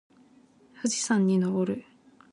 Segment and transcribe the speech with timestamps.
[0.73, 1.85] 富士山に登る